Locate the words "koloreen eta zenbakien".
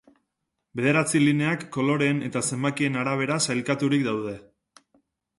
1.75-2.97